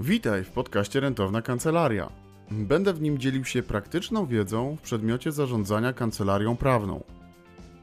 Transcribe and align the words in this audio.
Witaj 0.00 0.44
w 0.44 0.50
podcaście 0.50 1.00
Rentowna 1.00 1.42
Kancelaria. 1.42 2.10
Będę 2.50 2.92
w 2.92 3.02
nim 3.02 3.18
dzielił 3.18 3.44
się 3.44 3.62
praktyczną 3.62 4.26
wiedzą 4.26 4.76
w 4.76 4.80
przedmiocie 4.80 5.32
zarządzania 5.32 5.92
kancelarią 5.92 6.56
prawną. 6.56 7.04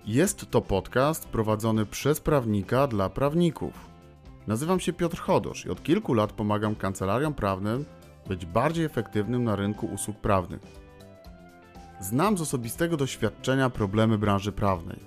Jest 0.06 0.52
to 0.52 0.62
podcast 0.62 1.28
prowadzony 1.28 1.86
przez 1.86 2.20
prawnika 2.20 2.88
dla 2.88 3.10
prawników. 3.10 3.74
Nazywam 4.48 4.80
się 4.80 4.94
Piotr 4.94 5.18
Chodosz 5.18 5.66
i 5.66 5.70
od 5.70 5.84
kilku 5.84 6.14
lat 6.14 6.32
pomagam 6.32 6.76
kancelariom 6.76 7.34
prawnym 7.34 7.86
być 8.28 8.46
bardziej 8.46 8.86
efektywnym 8.86 9.44
na 9.44 9.56
rynku 9.56 9.86
usług 9.86 10.18
prawnych. 10.18 10.62
Znam 12.02 12.38
z 12.38 12.42
osobistego 12.42 12.98
doświadczenia 12.98 13.70
problemy 13.70 14.18
branży 14.18 14.52
prawnej. 14.52 15.00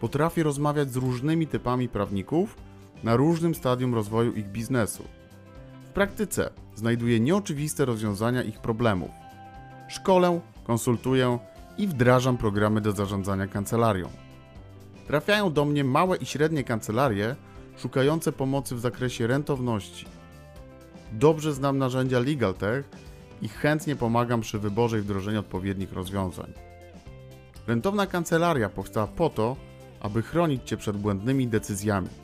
Potrafię 0.00 0.42
rozmawiać 0.42 0.92
z 0.92 0.96
różnymi 0.96 1.46
typami 1.46 1.88
prawników 1.88 2.56
na 3.04 3.16
różnym 3.16 3.54
stadium 3.54 3.94
rozwoju 3.94 4.32
ich 4.32 4.48
biznesu. 4.48 5.04
W 5.92 5.94
praktyce 5.94 6.50
znajduję 6.74 7.20
nieoczywiste 7.20 7.84
rozwiązania 7.84 8.42
ich 8.42 8.60
problemów. 8.60 9.10
Szkolę, 9.88 10.40
konsultuję 10.64 11.38
i 11.78 11.86
wdrażam 11.86 12.36
programy 12.36 12.80
do 12.80 12.92
zarządzania 12.92 13.46
kancelarią. 13.46 14.08
Trafiają 15.06 15.52
do 15.52 15.64
mnie 15.64 15.84
małe 15.84 16.16
i 16.16 16.26
średnie 16.26 16.64
kancelarie 16.64 17.36
szukające 17.76 18.32
pomocy 18.32 18.74
w 18.74 18.80
zakresie 18.80 19.26
rentowności. 19.26 20.06
Dobrze 21.12 21.52
znam 21.52 21.78
narzędzia 21.78 22.18
LegalTech 22.18 22.88
i 23.42 23.48
chętnie 23.48 23.96
pomagam 23.96 24.40
przy 24.40 24.58
wyborze 24.58 24.98
i 24.98 25.02
wdrożeniu 25.02 25.40
odpowiednich 25.40 25.92
rozwiązań. 25.92 26.52
Rentowna 27.66 28.06
kancelaria 28.06 28.68
powstała 28.68 29.06
po 29.06 29.30
to, 29.30 29.56
aby 30.00 30.22
chronić 30.22 30.62
Cię 30.62 30.76
przed 30.76 30.96
błędnymi 30.96 31.48
decyzjami. 31.48 32.21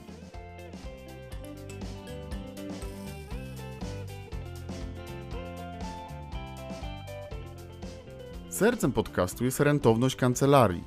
Sercem 8.59 8.93
podcastu 8.93 9.45
jest 9.45 9.61
rentowność 9.61 10.17
kancelarii. 10.17 10.85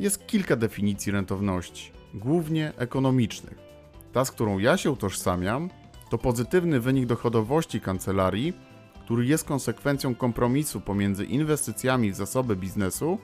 Jest 0.00 0.26
kilka 0.26 0.56
definicji 0.56 1.12
rentowności, 1.12 1.92
głównie 2.14 2.72
ekonomicznych. 2.76 3.58
Ta, 4.12 4.24
z 4.24 4.30
którą 4.30 4.58
ja 4.58 4.76
się 4.76 4.90
utożsamiam, 4.90 5.70
to 6.10 6.18
pozytywny 6.18 6.80
wynik 6.80 7.06
dochodowości 7.06 7.80
kancelarii, 7.80 8.52
który 9.04 9.26
jest 9.26 9.44
konsekwencją 9.44 10.14
kompromisu 10.14 10.80
pomiędzy 10.80 11.24
inwestycjami 11.24 12.12
w 12.12 12.16
zasoby 12.16 12.56
biznesu 12.56 13.18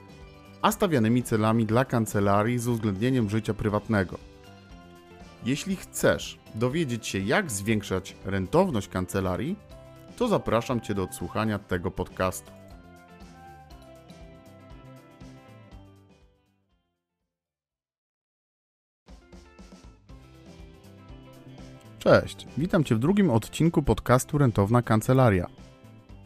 a 0.61 0.71
stawianymi 0.71 1.23
celami 1.23 1.65
dla 1.65 1.85
kancelarii 1.85 2.59
z 2.59 2.67
uwzględnieniem 2.67 3.29
życia 3.29 3.53
prywatnego. 3.53 4.17
Jeśli 5.45 5.75
chcesz 5.75 6.39
dowiedzieć 6.55 7.07
się, 7.07 7.19
jak 7.19 7.51
zwiększać 7.51 8.15
rentowność 8.25 8.87
kancelarii, 8.87 9.55
to 10.17 10.27
zapraszam 10.27 10.81
Cię 10.81 10.93
do 10.93 11.03
odsłuchania 11.03 11.59
tego 11.59 11.91
podcastu. 11.91 12.56
Cześć, 22.07 22.47
witam 22.57 22.83
Cię 22.83 22.95
w 22.95 22.99
drugim 22.99 23.29
odcinku 23.29 23.83
podcastu 23.83 24.37
Rentowna 24.37 24.81
Kancelaria. 24.81 25.47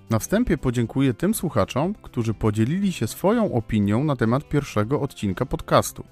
Na 0.10 0.20
wstępie 0.20 0.58
podziękuję 0.58 1.14
tym 1.14 1.34
słuchaczom, 1.34 1.94
którzy 2.02 2.34
podzielili 2.34 2.92
się 2.92 3.08
swoją 3.08 3.54
opinią 3.54 4.04
na 4.04 4.16
temat 4.16 4.50
pierwszego 4.50 5.02
odcinka 5.02 5.46
podcastu. 5.46 6.04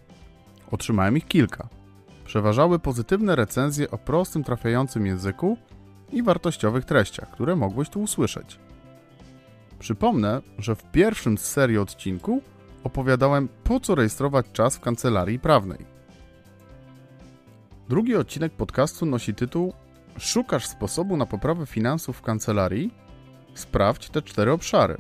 Otrzymałem 0.72 1.18
ich 1.18 1.26
kilka. 1.28 1.68
Przeważały 2.26 2.80
pozytywne 2.80 3.36
recenzje 3.36 3.92
o 3.92 3.98
prostym, 3.98 4.44
trafiającym 4.44 5.06
języku 5.06 5.58
i 6.12 6.24
wartościowych 6.24 6.86
treściach, 6.86 7.32
które 7.32 7.56
mogłeś 7.56 7.90
tu 7.90 8.02
usłyszeć. 8.02 8.60
Przypomnę, 9.80 10.42
że 10.58 10.76
w 10.76 10.84
pierwszym 10.84 11.38
z 11.38 11.46
serii 11.46 11.78
odcinku 11.78 12.42
opowiadałem, 12.84 13.50
po 13.64 13.80
co 13.80 13.96
rejestrować 13.96 14.46
czas 14.54 14.78
w 14.78 14.80
kancelarii 14.80 15.40
prawnej. 15.40 15.99
Drugi 17.90 18.16
odcinek 18.16 18.54
podcastu 18.54 19.06
nosi 19.06 19.34
tytuł 19.34 19.74
Szukasz 20.18 20.68
sposobu 20.68 21.18
na 21.18 21.26
poprawę 21.26 21.66
finansów 21.66 22.18
w 22.18 22.22
kancelarii? 22.22 22.94
Sprawdź 23.54 24.10
te 24.10 24.22
cztery 24.22 24.52
obszary. 24.52 24.98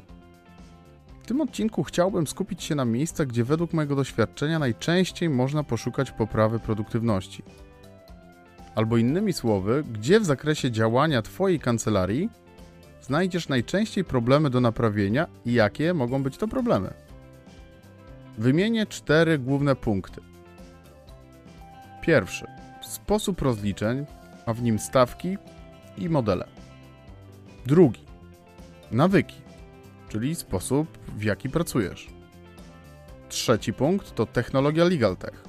W 1.24 1.28
tym 1.28 1.42
odcinku 1.42 1.84
chciałbym 1.84 2.28
skupić 2.28 2.64
się 2.64 2.76
na 2.76 2.86
miejscach, 2.86 3.28
gdzie 3.28 3.44
według 3.44 3.74
mojego 3.74 3.96
doświadczenia 3.96 4.60
najczęściej 4.60 5.30
można 5.30 5.64
poszukać 5.64 6.12
poprawy 6.12 6.60
produktywności. 6.60 7.44
Albo 8.76 8.98
innymi 8.98 9.34
słowy, 9.34 9.84
gdzie 9.92 10.20
w 10.20 10.26
zakresie 10.26 10.72
działania 10.72 11.22
Twojej 11.22 11.60
kancelarii 11.60 12.30
znajdziesz 13.02 13.50
najczęściej 13.50 14.04
problemy 14.04 14.50
do 14.50 14.62
naprawienia 14.62 15.28
i 15.46 15.54
jakie 15.54 15.94
mogą 15.94 16.24
być 16.24 16.38
to 16.38 16.48
problemy. 16.48 16.94
Wymienię 18.38 18.86
cztery 18.86 19.40
główne 19.40 19.76
punkty. 19.76 20.22
Pierwszy 22.02 22.59
sposób 22.90 23.42
rozliczeń, 23.42 24.06
a 24.46 24.54
w 24.54 24.62
nim 24.62 24.80
stawki 24.80 25.38
i 25.98 26.10
modele. 26.10 26.48
Drugi 27.66 28.10
nawyki, 28.92 29.42
czyli 30.10 30.36
sposób, 30.36 30.98
w 31.18 31.24
jaki 31.24 31.50
pracujesz. 31.50 32.08
Trzeci 33.30 33.74
punkt 33.74 34.16
to 34.16 34.26
technologia 34.26 34.84
LegalTech, 34.84 35.44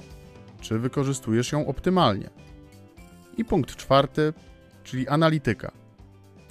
czy 0.61 0.79
wykorzystujesz 0.79 1.51
ją 1.51 1.67
optymalnie. 1.67 2.29
I 3.37 3.45
punkt 3.45 3.75
czwarty, 3.75 4.33
czyli 4.83 5.07
analityka. 5.07 5.71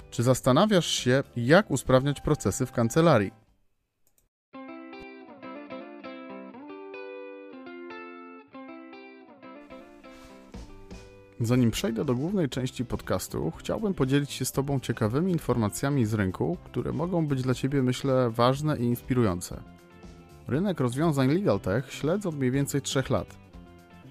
Czy 0.09 0.23
zastanawiasz 0.23 0.87
się, 0.87 1.23
jak 1.35 1.71
usprawniać 1.71 2.21
procesy 2.21 2.65
w 2.65 2.71
kancelarii? 2.71 3.40
Zanim 11.43 11.71
przejdę 11.71 12.05
do 12.05 12.15
głównej 12.15 12.49
części 12.49 12.85
podcastu, 12.85 13.51
chciałbym 13.57 13.93
podzielić 13.93 14.31
się 14.31 14.45
z 14.45 14.51
Tobą 14.51 14.79
ciekawymi 14.79 15.31
informacjami 15.31 16.05
z 16.05 16.13
rynku, 16.13 16.57
które 16.63 16.93
mogą 16.93 17.27
być 17.27 17.41
dla 17.41 17.53
Ciebie, 17.53 17.83
myślę, 17.83 18.29
ważne 18.29 18.77
i 18.77 18.83
inspirujące. 18.83 19.63
Rynek 20.47 20.79
rozwiązań 20.79 21.33
LegalTech 21.33 21.93
śledzę 21.93 22.29
od 22.29 22.35
mniej 22.35 22.51
więcej 22.51 22.81
3 22.81 23.03
lat. 23.09 23.37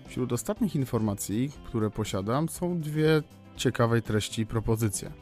Wśród 0.06 0.32
ostatnich 0.32 0.76
informacji, 0.76 1.50
które 1.64 1.90
posiadam, 1.90 2.48
są 2.48 2.80
dwie 2.80 3.22
ciekawej 3.56 4.02
treści 4.02 4.46
propozycje. 4.46 5.12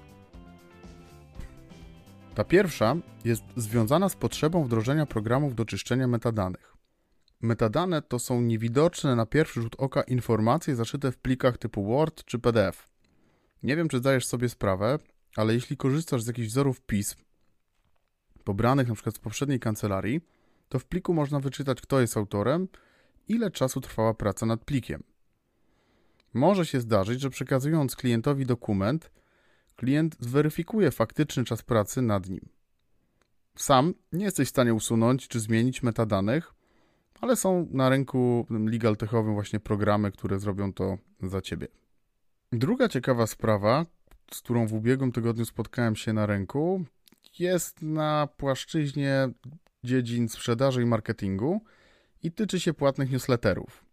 Ta 2.35 2.45
pierwsza 2.45 2.97
jest 3.25 3.45
związana 3.57 4.09
z 4.09 4.17
potrzebą 4.17 4.65
wdrożenia 4.65 5.07
programów 5.07 5.55
do 5.55 5.65
czyszczenia 5.65 6.07
metadanych. 6.07 6.78
Metadane 7.41 8.03
to 8.03 8.19
są 8.19 8.41
niewidoczne 8.41 9.17
na 9.17 9.27
pierwszy 9.27 9.63
rzut 9.63 9.77
oka 9.79 10.03
informacje 10.03 10.77
zaszyte 10.77 11.13
w 11.13 11.19
plikach 11.19 11.59
typu 11.59 11.85
Word 11.85 12.25
czy 12.25 12.39
PDF. 12.39 12.89
Nie 13.63 13.77
wiem, 13.77 13.89
czy 13.89 13.99
zdajesz 13.99 14.27
sobie 14.27 14.49
sprawę, 14.49 14.99
ale 15.37 15.55
jeśli 15.55 15.77
korzystasz 15.77 16.23
z 16.23 16.27
jakichś 16.27 16.49
wzorów 16.49 16.81
pism, 16.81 17.17
pobranych 18.45 18.87
np. 18.87 19.11
z 19.11 19.19
poprzedniej 19.19 19.61
kancelarii, 19.61 20.21
to 20.69 20.79
w 20.79 20.85
pliku 20.85 21.15
można 21.15 21.41
wyczytać, 21.41 21.81
kto 21.81 22.01
jest 22.01 22.17
autorem, 22.17 22.69
ile 23.29 23.51
czasu 23.51 23.81
trwała 23.81 24.15
praca 24.15 24.47
nad 24.47 24.65
plikiem. 24.65 25.03
Może 26.35 26.67
się 26.67 26.81
zdarzyć, 26.81 27.21
że 27.21 27.31
przekazując 27.31 27.97
klientowi 27.97 28.47
dokument, 28.47 29.11
klient 29.77 30.17
zweryfikuje 30.21 30.91
faktyczny 30.91 31.45
czas 31.45 31.63
pracy 31.63 32.03
nad 32.03 32.29
nim. 32.29 32.49
Sam 33.57 33.95
nie 34.13 34.25
jesteś 34.25 34.49
w 34.49 34.51
stanie 34.51 34.75
usunąć 34.75 35.29
czy 35.29 35.41
zmienić 35.41 35.83
metadanych, 35.83 36.55
ale 37.21 37.37
są 37.37 37.69
na 37.71 37.89
rynku 37.89 38.47
legal 38.51 38.97
techowym 38.97 39.35
właśnie 39.35 39.61
programy, 39.61 40.13
które 40.13 40.39
zrobią 40.39 40.73
to 40.73 40.99
za 41.23 41.41
ciebie. 41.41 41.69
Druga 42.53 42.89
ciekawa 42.89 43.27
sprawa, 43.27 43.87
z 44.33 44.41
którą 44.41 44.67
w 44.67 44.73
ubiegłym 44.73 45.13
tygodniu 45.13 45.45
spotkałem 45.45 45.97
się 45.97 46.13
na 46.13 46.27
rynku, 46.27 46.85
jest 47.39 47.83
na 47.83 48.29
płaszczyźnie 48.37 49.29
dziedzin 49.85 50.29
sprzedaży 50.29 50.83
i 50.83 50.87
marketingu 50.87 51.61
i 52.23 52.33
tyczy 52.33 52.61
się 52.61 52.75
płatnych 52.75 53.11
newsletterów. 53.11 53.85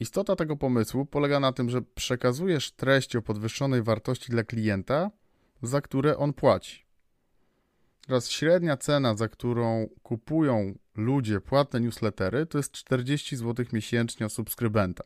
Istota 0.00 0.36
tego 0.36 0.56
pomysłu 0.56 1.06
polega 1.06 1.40
na 1.40 1.52
tym, 1.52 1.70
że 1.70 1.82
przekazujesz 1.82 2.70
treść 2.70 3.16
o 3.16 3.22
podwyższonej 3.22 3.82
wartości 3.82 4.30
dla 4.30 4.44
klienta, 4.44 5.10
za 5.62 5.80
które 5.80 6.16
on 6.16 6.32
płaci. 6.32 6.86
Teraz 8.06 8.30
średnia 8.30 8.76
cena, 8.76 9.16
za 9.16 9.28
którą 9.28 9.88
kupują 10.02 10.74
ludzie 10.96 11.40
płatne 11.40 11.80
newslettery, 11.80 12.46
to 12.46 12.58
jest 12.58 12.72
40 12.72 13.36
zł 13.36 13.66
miesięcznie 13.72 14.26
o 14.26 14.28
subskrybenta. 14.28 15.04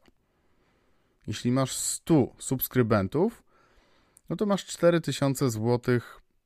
Jeśli 1.26 1.52
masz 1.52 1.72
100 1.72 2.32
subskrybentów, 2.38 3.42
no 4.28 4.36
to 4.36 4.46
masz 4.46 4.66
4000 4.66 5.50
zł 5.50 6.00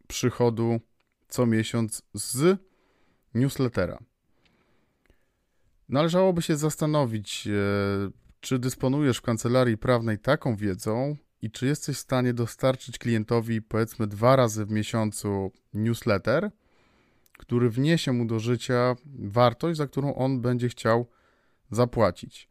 przychodu 0.08 0.80
co 1.28 1.46
miesiąc 1.46 2.02
z 2.14 2.58
newslettera. 3.34 3.98
Należałoby 5.88 6.42
się 6.42 6.56
zastanowić, 6.56 7.46
e, 7.46 7.50
czy 8.40 8.58
dysponujesz 8.58 9.18
w 9.18 9.22
kancelarii 9.22 9.78
prawnej 9.78 10.18
taką 10.18 10.56
wiedzą 10.56 11.16
i 11.42 11.50
czy 11.50 11.66
jesteś 11.66 11.96
w 11.96 12.00
stanie 12.00 12.34
dostarczyć 12.34 12.98
klientowi 12.98 13.62
powiedzmy 13.62 14.06
dwa 14.06 14.36
razy 14.36 14.64
w 14.66 14.70
miesiącu 14.70 15.52
newsletter, 15.74 16.50
który 17.38 17.70
wniesie 17.70 18.12
mu 18.12 18.24
do 18.24 18.38
życia 18.38 18.96
wartość, 19.18 19.78
za 19.78 19.86
którą 19.86 20.14
on 20.14 20.40
będzie 20.40 20.68
chciał 20.68 21.06
zapłacić. 21.70 22.48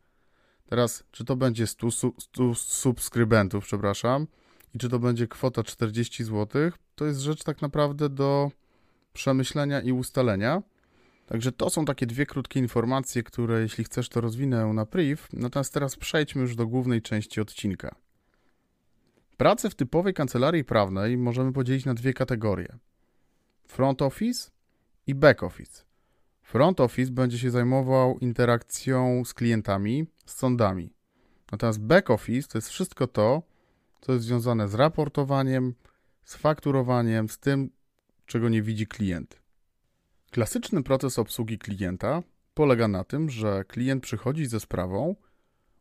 Teraz, 0.65 1.03
czy 1.11 1.25
to 1.25 1.35
będzie 1.35 1.67
100, 1.67 1.91
100 1.91 2.55
subskrybentów, 2.55 3.63
przepraszam, 3.63 4.27
i 4.75 4.79
czy 4.79 4.89
to 4.89 4.99
będzie 4.99 5.27
kwota 5.27 5.63
40 5.63 6.23
zł, 6.23 6.71
to 6.95 7.05
jest 7.05 7.19
rzecz 7.19 7.43
tak 7.43 7.61
naprawdę 7.61 8.09
do 8.09 8.51
przemyślenia 9.13 9.81
i 9.81 9.91
ustalenia. 9.91 10.61
Także 11.25 11.51
to 11.51 11.69
są 11.69 11.85
takie 11.85 12.05
dwie 12.05 12.25
krótkie 12.25 12.59
informacje, 12.59 13.23
które 13.23 13.61
jeśli 13.61 13.83
chcesz 13.83 14.09
to 14.09 14.21
rozwinę 14.21 14.65
na 14.65 14.85
priv. 14.85 15.21
Natomiast 15.33 15.73
teraz 15.73 15.95
przejdźmy 15.95 16.41
już 16.41 16.55
do 16.55 16.67
głównej 16.67 17.01
części 17.01 17.41
odcinka. 17.41 17.95
Pracę 19.37 19.69
w 19.69 19.75
typowej 19.75 20.13
kancelarii 20.13 20.63
prawnej 20.63 21.17
możemy 21.17 21.53
podzielić 21.53 21.85
na 21.85 21.93
dwie 21.93 22.13
kategorie: 22.13 22.77
front 23.67 24.01
office 24.01 24.51
i 25.07 25.15
back 25.15 25.43
office. 25.43 25.83
Front 26.41 26.79
office 26.79 27.11
będzie 27.11 27.39
się 27.39 27.51
zajmował 27.51 28.19
interakcją 28.19 29.25
z 29.25 29.33
klientami, 29.33 30.05
z 30.25 30.35
sądami. 30.35 30.93
Natomiast 31.51 31.79
back 31.79 32.09
office 32.09 32.47
to 32.47 32.57
jest 32.57 32.69
wszystko 32.69 33.07
to, 33.07 33.43
co 34.01 34.13
jest 34.13 34.25
związane 34.25 34.67
z 34.67 34.73
raportowaniem, 34.73 35.73
z 36.23 36.35
fakturowaniem, 36.35 37.29
z 37.29 37.39
tym, 37.39 37.69
czego 38.25 38.49
nie 38.49 38.61
widzi 38.61 38.87
klient. 38.87 39.41
Klasyczny 40.31 40.83
proces 40.83 41.19
obsługi 41.19 41.57
klienta 41.57 42.23
polega 42.53 42.87
na 42.87 43.03
tym, 43.03 43.29
że 43.29 43.63
klient 43.63 44.03
przychodzi 44.03 44.45
ze 44.45 44.59
sprawą, 44.59 45.15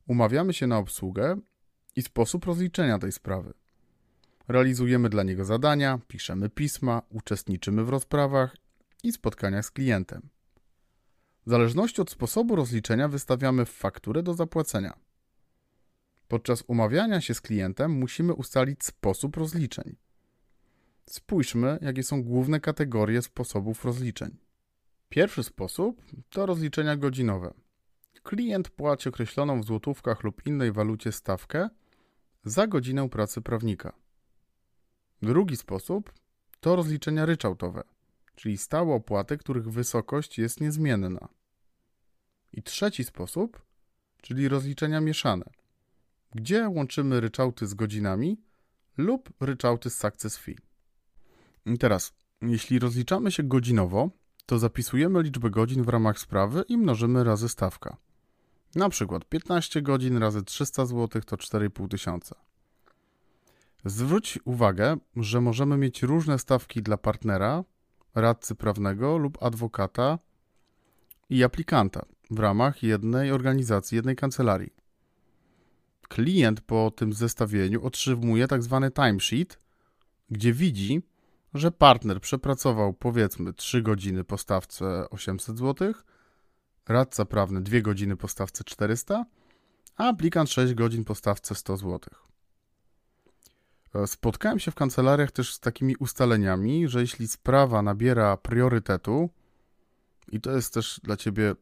umawiamy 0.06 0.52
się 0.52 0.66
na 0.66 0.78
obsługę 0.78 1.40
i 1.96 2.02
sposób 2.02 2.44
rozliczenia 2.44 2.98
tej 2.98 3.12
sprawy. 3.12 3.52
Realizujemy 4.48 5.08
dla 5.08 5.22
niego 5.22 5.44
zadania, 5.44 6.00
piszemy 6.08 6.50
pisma, 6.50 7.02
uczestniczymy 7.10 7.84
w 7.84 7.88
rozprawach 7.88 8.56
i 9.02 9.12
spotkaniach 9.12 9.64
z 9.64 9.70
klientem. 9.70 10.28
W 11.46 11.50
zależności 11.50 12.00
od 12.00 12.10
sposobu 12.10 12.56
rozliczenia 12.56 13.08
wystawiamy 13.08 13.66
fakturę 13.66 14.22
do 14.22 14.34
zapłacenia. 14.34 14.98
Podczas 16.28 16.64
umawiania 16.66 17.20
się 17.20 17.34
z 17.34 17.40
klientem 17.40 17.92
musimy 17.92 18.34
ustalić 18.34 18.84
sposób 18.84 19.36
rozliczeń. 19.36 19.96
Spójrzmy, 21.10 21.78
jakie 21.82 22.02
są 22.02 22.22
główne 22.22 22.60
kategorie 22.60 23.22
sposobów 23.22 23.84
rozliczeń. 23.84 24.36
Pierwszy 25.08 25.42
sposób 25.42 26.02
to 26.30 26.46
rozliczenia 26.46 26.96
godzinowe. 26.96 27.54
Klient 28.22 28.70
płaci 28.70 29.08
określoną 29.08 29.60
w 29.60 29.64
złotówkach 29.64 30.24
lub 30.24 30.46
innej 30.46 30.72
walucie 30.72 31.12
stawkę 31.12 31.68
za 32.44 32.66
godzinę 32.66 33.08
pracy 33.08 33.40
prawnika. 33.40 33.92
Drugi 35.22 35.56
sposób 35.56 36.12
to 36.60 36.76
rozliczenia 36.76 37.26
ryczałtowe, 37.26 37.82
czyli 38.34 38.58
stałe 38.58 38.94
opłaty, 38.94 39.38
których 39.38 39.70
wysokość 39.70 40.38
jest 40.38 40.60
niezmienna. 40.60 41.28
I 42.52 42.62
trzeci 42.62 43.04
sposób, 43.04 43.62
czyli 44.22 44.48
rozliczenia 44.48 45.00
mieszane, 45.00 45.44
gdzie 46.34 46.68
łączymy 46.68 47.20
ryczałty 47.20 47.66
z 47.66 47.74
godzinami 47.74 48.40
lub 48.96 49.30
ryczałty 49.40 49.90
z 49.90 49.98
success 49.98 50.36
fee. 50.36 50.56
I 51.66 51.78
teraz, 51.78 52.12
jeśli 52.42 52.78
rozliczamy 52.78 53.32
się 53.32 53.42
godzinowo, 53.42 54.10
to 54.46 54.58
zapisujemy 54.58 55.22
liczbę 55.22 55.50
godzin 55.50 55.82
w 55.82 55.88
ramach 55.88 56.18
sprawy 56.18 56.64
i 56.68 56.78
mnożymy 56.78 57.24
razy 57.24 57.48
stawka. 57.48 57.96
Na 58.74 58.88
przykład 58.88 59.24
15 59.24 59.82
godzin 59.82 60.16
razy 60.16 60.42
300 60.42 60.86
zł 60.86 61.22
to 61.22 61.36
4,5 61.36 61.88
tysiąca. 61.88 62.36
Zwróć 63.84 64.38
uwagę, 64.44 64.96
że 65.16 65.40
możemy 65.40 65.76
mieć 65.76 66.02
różne 66.02 66.38
stawki 66.38 66.82
dla 66.82 66.96
partnera, 66.96 67.64
radcy 68.14 68.54
prawnego 68.54 69.18
lub 69.18 69.42
adwokata 69.42 70.18
i 71.30 71.44
aplikanta 71.44 72.04
w 72.30 72.38
ramach 72.38 72.82
jednej 72.82 73.32
organizacji, 73.32 73.96
jednej 73.96 74.16
kancelarii. 74.16 74.72
Klient 76.08 76.60
po 76.60 76.90
tym 76.90 77.12
zestawieniu 77.12 77.84
otrzymuje 77.84 78.48
tak 78.48 78.62
zwany 78.62 78.90
timesheet, 78.90 79.58
gdzie 80.30 80.52
widzi, 80.52 81.02
że 81.54 81.70
partner 81.70 82.20
przepracował 82.20 82.92
powiedzmy 82.92 83.52
3 83.52 83.82
godziny 83.82 84.24
po 84.24 84.38
stawce 84.38 85.10
800 85.10 85.58
zł, 85.58 85.94
radca 86.88 87.24
prawny 87.24 87.60
2 87.60 87.80
godziny 87.80 88.16
po 88.16 88.28
stawce 88.28 88.64
400, 88.64 89.24
a 89.96 90.08
aplikant 90.08 90.50
6 90.50 90.74
godzin 90.74 91.04
po 91.04 91.14
stawce 91.14 91.54
100 91.54 91.76
zł. 91.76 92.00
E, 93.94 94.06
spotkałem 94.06 94.58
się 94.58 94.70
w 94.70 94.74
kancelariach 94.74 95.30
też 95.30 95.54
z 95.54 95.60
takimi 95.60 95.96
ustaleniami, 95.96 96.88
że 96.88 97.00
jeśli 97.00 97.28
sprawa 97.28 97.82
nabiera 97.82 98.36
priorytetu, 98.36 99.30
i 100.32 100.40
to 100.40 100.50
jest 100.50 100.74
też 100.74 101.00
dla 101.04 101.16
ciebie 101.16 101.54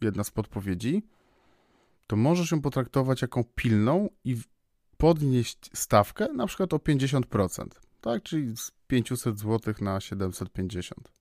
jedna 0.00 0.24
z 0.24 0.30
podpowiedzi, 0.30 1.02
to 2.06 2.16
możesz 2.16 2.50
ją 2.50 2.60
potraktować 2.60 3.22
jako 3.22 3.44
pilną 3.54 4.08
i 4.24 4.36
podnieść 4.96 5.70
stawkę 5.74 6.32
na 6.32 6.46
przykład 6.46 6.74
o 6.74 6.76
50%, 6.76 7.66
tak? 8.00 8.22
Czyli 8.22 8.56
z 8.56 8.72
500 8.86 9.38
zł 9.38 9.74
na 9.80 10.00
750. 10.00 11.12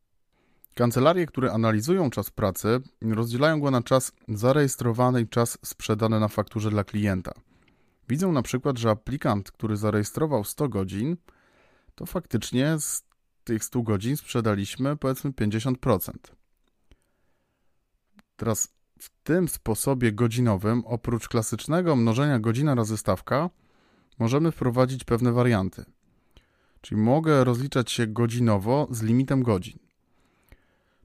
Kancelarie, 0.75 1.25
które 1.25 1.51
analizują 1.51 2.09
czas 2.09 2.30
pracy, 2.31 2.80
rozdzielają 3.01 3.59
go 3.59 3.71
na 3.71 3.83
czas 3.83 4.12
zarejestrowany 4.27 5.21
i 5.21 5.27
czas 5.27 5.57
sprzedany 5.65 6.19
na 6.19 6.27
fakturze 6.27 6.69
dla 6.69 6.83
klienta. 6.83 7.31
Widzą 8.09 8.31
na 8.31 8.42
przykład, 8.42 8.77
że 8.77 8.89
aplikant, 8.89 9.51
który 9.51 9.77
zarejestrował 9.77 10.44
100 10.44 10.69
godzin, 10.69 11.18
to 11.95 12.06
faktycznie 12.06 12.75
z 12.80 13.04
tych 13.44 13.63
100 13.63 13.81
godzin 13.81 14.18
sprzedaliśmy 14.18 14.98
powiedzmy 14.98 15.31
50%. 15.31 16.12
Teraz 18.36 18.74
w 19.00 19.09
tym 19.24 19.48
sposobie 19.48 20.12
godzinowym, 20.12 20.83
oprócz 20.86 21.27
klasycznego 21.27 21.95
mnożenia 21.95 22.39
godzina 22.39 22.75
razy 22.75 22.98
stawka, 22.98 23.50
możemy 24.19 24.51
wprowadzić 24.51 25.04
pewne 25.04 25.31
warianty. 25.31 25.86
Czyli 26.81 27.01
mogę 27.01 27.44
rozliczać 27.44 27.92
się 27.92 28.07
godzinowo 28.07 28.88
z 28.92 29.01
limitem 29.01 29.44
godzin. 29.44 29.80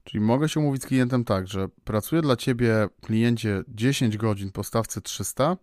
Czyli 0.03 0.21
mogę 0.21 0.49
się 0.49 0.59
umówić 0.59 0.83
z 0.83 0.85
klientem 0.85 1.23
tak, 1.23 1.47
że 1.47 1.67
pracuję 1.83 2.21
dla 2.21 2.35
ciebie, 2.35 2.87
kliencie, 3.01 3.63
10 3.67 4.17
godzin 4.17 4.51
po 4.51 4.63
stawce 4.63 5.01
300, 5.01 5.57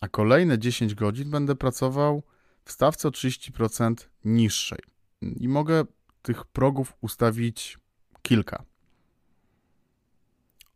a 0.00 0.08
kolejne 0.08 0.58
10 0.58 0.94
godzin 0.94 1.30
będę 1.30 1.56
pracował 1.56 2.22
w 2.64 2.72
stawce 2.72 3.08
o 3.08 3.10
30% 3.10 3.94
niższej. 4.24 4.78
I 5.22 5.48
mogę 5.48 5.84
tych 6.22 6.44
progów 6.44 6.96
ustawić 7.00 7.78
kilka. 8.22 8.64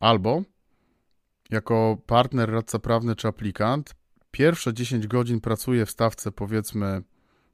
Albo 0.00 0.42
jako 1.50 1.98
partner, 2.06 2.50
radca 2.50 2.78
prawny 2.78 3.16
czy 3.16 3.28
aplikant, 3.28 3.94
pierwsze 4.30 4.74
10 4.74 5.06
godzin 5.06 5.40
pracuję 5.40 5.86
w 5.86 5.90
stawce 5.90 6.32
powiedzmy 6.32 7.02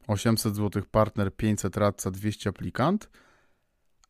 800 0.07 0.57
zł 0.57 0.83
partner, 0.91 1.37
500 1.37 1.77
radca, 1.77 2.11
200 2.11 2.51
aplikant, 2.51 3.11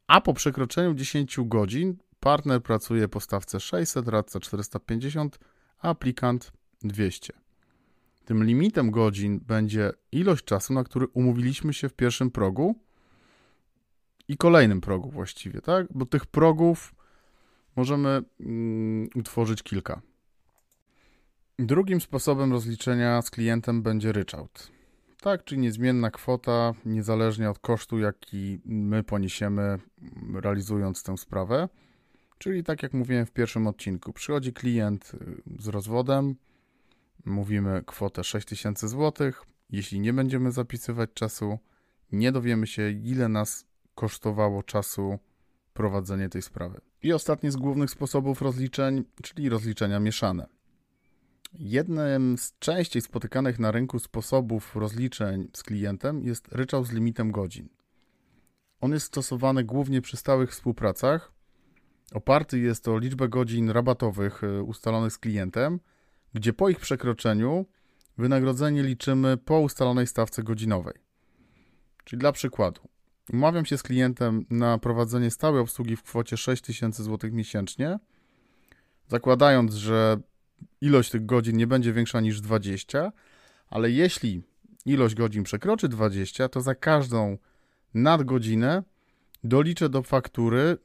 a 0.07 0.21
po 0.21 0.35
przekroczeniu 0.35 0.95
10 0.95 1.37
godzin 1.41 1.97
partner 2.21 2.63
pracuje 2.63 3.09
po 3.09 3.21
stawce 3.21 3.61
600, 3.61 4.09
radca 4.09 4.41
450, 4.41 5.39
a 5.79 5.89
aplikant 5.89 6.53
200. 6.83 7.40
Tym 8.25 8.45
limitem 8.45 8.91
godzin 8.91 9.41
będzie 9.47 9.93
ilość 10.13 10.45
czasu, 10.45 10.73
na 10.73 10.85
który 10.85 11.07
umówiliśmy 11.07 11.75
się 11.75 11.89
w 11.89 11.95
pierwszym 11.95 12.31
progu 12.31 12.75
i 14.29 14.37
kolejnym 14.37 14.81
progu 14.81 15.11
właściwie, 15.11 15.61
tak? 15.61 15.87
Bo 15.91 16.07
tych 16.07 16.27
progów 16.27 16.95
możemy 17.77 18.23
mm, 18.41 19.09
utworzyć 19.15 19.63
kilka. 19.63 20.03
Drugim 21.59 22.01
sposobem 22.01 22.53
rozliczenia 22.53 23.23
z 23.23 23.31
klientem 23.31 23.83
będzie 23.83 24.13
ryczałt. 24.13 24.71
Tak, 25.21 25.45
czyli 25.45 25.61
niezmienna 25.61 26.11
kwota, 26.11 26.75
niezależnie 26.85 27.51
od 27.51 27.59
kosztu, 27.59 27.99
jaki 27.99 28.61
my 28.65 29.03
poniesiemy 29.03 29.79
realizując 30.35 31.03
tę 31.03 31.17
sprawę. 31.17 31.69
Czyli 32.39 32.65
tak 32.65 32.83
jak 32.83 32.93
mówiłem 32.93 33.27
w 33.27 33.31
pierwszym 33.31 33.67
odcinku, 33.67 34.13
przychodzi 34.13 34.53
klient 34.53 35.13
y, 35.15 35.63
z 35.63 35.69
rozwodem, 35.69 36.35
mówimy 37.25 37.83
kwotę 37.87 38.25
6000 38.25 38.89
zł. 38.89 39.33
Jeśli 39.71 40.01
nie 40.01 40.13
będziemy 40.13 40.53
zapisywać 40.53 41.11
czasu, 41.15 41.59
nie 42.13 42.33
dowiemy 42.33 42.67
się, 42.67 42.91
ile 42.91 43.29
nas 43.29 43.67
kosztowało 43.95 44.63
czasu 44.63 45.19
prowadzenie 45.75 46.29
tej 46.29 46.43
sprawy. 46.43 46.81
I 47.03 47.13
ostatni 47.13 47.51
z 47.51 47.57
głównych 47.57 47.91
sposobów 47.91 48.43
rozliczeń, 48.43 49.05
czyli 49.23 49.49
rozliczenia 49.49 50.01
mieszane. 50.01 50.47
Jednym 51.53 52.39
z 52.39 52.59
częściej 52.59 53.03
spotykanych 53.03 53.59
na 53.59 53.71
rynku 53.71 53.99
sposobów 53.99 54.77
rozliczeń 54.77 55.49
z 55.57 55.63
klientem 55.63 56.25
jest 56.25 56.49
ryczałt 56.49 56.87
z 56.87 56.93
limitem 56.93 57.33
godzin. 57.33 57.69
On 58.81 58.93
jest 58.93 59.07
stosowany 59.07 59.65
głównie 59.65 60.01
przy 60.01 60.17
stałych 60.17 60.51
współpracach. 60.51 61.33
Oparty 62.13 62.59
jest 62.59 62.89
o 62.89 62.99
liczbę 62.99 63.29
godzin 63.29 63.71
rabatowych 63.71 64.45
y, 64.45 64.63
ustalonych 64.63 65.13
z 65.13 65.19
klientem, 65.19 65.81
gdzie 66.35 66.53
po 66.53 66.69
ich 66.69 66.81
przekroczeniu 66.81 67.67
wynagrodzenie 68.19 68.83
liczymy 68.83 69.37
po 69.37 69.61
ustalonej 69.61 70.07
stawce 70.07 70.43
godzinowej. 70.43 70.95
Czyli 72.05 72.21
dla 72.21 72.33
przykładu, 72.33 72.81
umawiam 73.33 73.67
się 73.67 73.79
z 73.79 73.83
klientem 73.83 74.47
na 74.51 74.79
prowadzenie 74.79 75.31
stałej 75.31 75.61
obsługi 75.61 75.97
w 75.97 76.03
kwocie 76.03 76.37
6000 76.37 77.05
zł 77.05 77.31
miesięcznie, 77.33 77.99
zakładając, 79.09 79.75
że 79.75 80.21
ilość 80.81 81.11
tych 81.11 81.27
godzin 81.27 81.57
nie 81.57 81.67
będzie 81.67 81.93
większa 81.93 82.21
niż 82.21 82.41
20, 82.41 83.13
ale 83.69 83.91
jeśli 83.91 84.43
ilość 84.87 85.15
godzin 85.15 85.45
przekroczy 85.45 85.89
20, 85.89 86.49
to 86.49 86.61
za 86.61 86.75
każdą 86.75 87.39
nadgodzinę 87.95 88.83
doliczę 89.45 89.89
do 89.89 90.03
faktury 90.03 90.79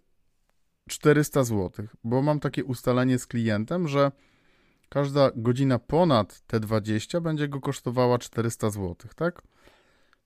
400 0.90 1.44
zł, 1.44 1.88
bo 2.04 2.22
mam 2.22 2.40
takie 2.40 2.64
ustalenie 2.64 3.20
z 3.20 3.28
klientem, 3.28 3.88
że 3.88 4.12
każda 4.96 5.32
godzina 5.36 5.80
ponad 5.80 6.42
te 6.48 6.60
20 6.60 7.22
będzie 7.22 7.48
go 7.48 7.62
kosztowała 7.62 8.18
400 8.18 8.70
zł, 8.70 8.96
tak? 9.16 9.42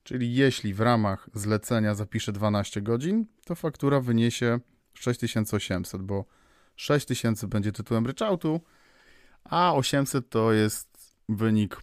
Czyli 0.03 0.33
jeśli 0.33 0.73
w 0.73 0.79
ramach 0.79 1.29
zlecenia 1.33 1.95
zapiszę 1.95 2.31
12 2.31 2.81
godzin, 2.81 3.25
to 3.45 3.55
faktura 3.55 4.01
wyniesie 4.01 4.59
6800, 4.93 6.01
bo 6.01 6.25
6000 6.75 7.47
będzie 7.47 7.71
tytułem 7.71 8.07
ryczałtu, 8.07 8.61
a 9.43 9.73
800 9.75 10.29
to 10.29 10.53
jest 10.53 11.17
wynik 11.29 11.81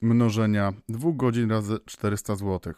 mnożenia 0.00 0.72
2 0.88 1.10
godzin 1.12 1.50
razy 1.50 1.78
400 1.84 2.36
zł. 2.36 2.74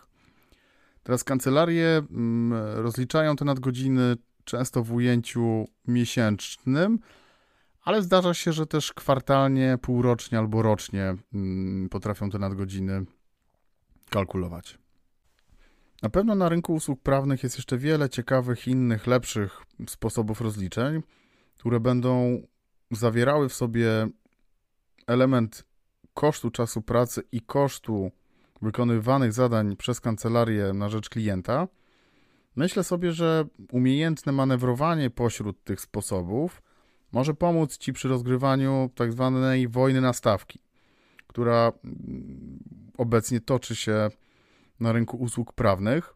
Teraz 1.02 1.24
kancelarie 1.24 2.02
mm, 2.10 2.52
rozliczają 2.82 3.36
te 3.36 3.44
nadgodziny 3.44 4.16
często 4.44 4.82
w 4.82 4.92
ujęciu 4.92 5.68
miesięcznym, 5.86 6.98
ale 7.82 8.02
zdarza 8.02 8.34
się, 8.34 8.52
że 8.52 8.66
też 8.66 8.92
kwartalnie, 8.92 9.78
półrocznie 9.82 10.38
albo 10.38 10.62
rocznie 10.62 11.16
mm, 11.34 11.88
potrafią 11.88 12.30
te 12.30 12.38
nadgodziny 12.38 13.04
kalkulować. 14.10 14.78
Na 16.02 16.10
pewno 16.10 16.34
na 16.34 16.48
rynku 16.48 16.74
usług 16.74 17.02
prawnych 17.02 17.42
jest 17.42 17.56
jeszcze 17.56 17.78
wiele 17.78 18.08
ciekawych, 18.08 18.68
innych, 18.68 19.06
lepszych 19.06 19.62
sposobów 19.88 20.40
rozliczeń, 20.40 21.02
które 21.58 21.80
będą 21.80 22.42
zawierały 22.90 23.48
w 23.48 23.54
sobie 23.54 24.08
element 25.06 25.64
kosztu 26.14 26.50
czasu 26.50 26.82
pracy 26.82 27.22
i 27.32 27.40
kosztu 27.40 28.10
wykonywanych 28.62 29.32
zadań 29.32 29.76
przez 29.76 30.00
kancelarię 30.00 30.72
na 30.72 30.88
rzecz 30.88 31.08
klienta. 31.08 31.68
Myślę 32.56 32.84
sobie, 32.84 33.12
że 33.12 33.44
umiejętne 33.72 34.32
manewrowanie 34.32 35.10
pośród 35.10 35.64
tych 35.64 35.80
sposobów 35.80 36.62
może 37.12 37.34
pomóc 37.34 37.78
Ci 37.78 37.92
przy 37.92 38.08
rozgrywaniu 38.08 38.90
tak 38.94 39.12
zwanej 39.12 39.68
wojny 39.68 40.00
na 40.00 40.12
stawki, 40.12 40.58
która 41.26 41.72
mm, 41.84 42.58
obecnie 42.98 43.40
toczy 43.40 43.76
się 43.76 44.10
na 44.80 44.92
rynku 44.92 45.16
usług 45.16 45.52
prawnych. 45.52 46.14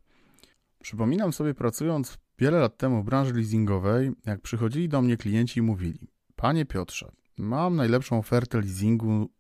Przypominam 0.83 1.33
sobie, 1.33 1.55
pracując 1.55 2.19
wiele 2.39 2.59
lat 2.59 2.77
temu 2.77 3.03
w 3.03 3.05
branży 3.05 3.35
leasingowej, 3.35 4.13
jak 4.27 4.41
przychodzili 4.41 4.89
do 4.89 5.03
mnie 5.03 5.17
klienci 5.17 5.59
i 5.59 5.63
mówili: 5.63 6.09
Panie 6.37 6.67
Piotrze, 6.67 7.13
mam 7.39 7.77
najlepszą 7.77 8.19
ofertę 8.19 8.61
leasingu 8.61 9.31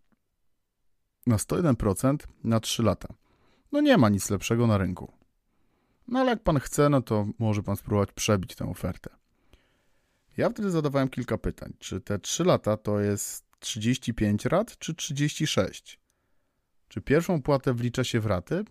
na 1.26 1.36
101% 1.36 2.16
na 2.44 2.60
3 2.60 2.82
lata. 2.82 3.14
No 3.72 3.80
nie 3.80 3.98
ma 3.98 4.08
nic 4.08 4.30
lepszego 4.30 4.66
na 4.66 4.78
rynku. 4.78 5.12
No 6.08 6.18
ale 6.20 6.30
jak 6.30 6.42
pan 6.42 6.60
chce, 6.60 6.88
no 6.88 7.02
to 7.02 7.26
może 7.38 7.62
pan 7.62 7.76
spróbować 7.76 8.12
przebić 8.12 8.54
tę 8.54 8.70
ofertę. 8.70 9.10
Ja 10.36 10.50
wtedy 10.50 10.70
zadawałem 10.70 11.08
kilka 11.08 11.38
pytań. 11.38 11.72
Czy 11.78 12.00
te 12.00 12.18
3 12.18 12.44
lata 12.44 12.76
to 12.76 13.00
jest 13.00 13.44
35 13.58 14.44
rat, 14.44 14.78
czy 14.78 14.94
36? 14.94 16.00
Czy 16.88 17.00
pierwszą 17.00 17.42
płatę 17.42 17.74
wlicza 17.74 18.04
się 18.04 18.20
w 18.20 18.26
raty? 18.26 18.64